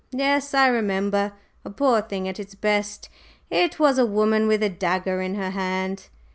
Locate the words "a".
1.63-1.69, 3.99-4.03, 4.63-4.67